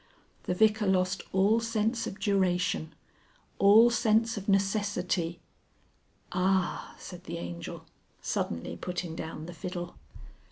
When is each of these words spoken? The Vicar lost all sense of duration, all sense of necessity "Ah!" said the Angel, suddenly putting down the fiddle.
The 0.45 0.55
Vicar 0.55 0.87
lost 0.87 1.21
all 1.31 1.59
sense 1.59 2.07
of 2.07 2.19
duration, 2.19 2.95
all 3.59 3.91
sense 3.91 4.35
of 4.35 4.49
necessity 4.49 5.39
"Ah!" 6.31 6.95
said 6.97 7.25
the 7.25 7.37
Angel, 7.37 7.85
suddenly 8.19 8.75
putting 8.77 9.15
down 9.15 9.45
the 9.45 9.53
fiddle. 9.53 9.95